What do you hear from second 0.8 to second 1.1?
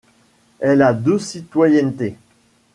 a les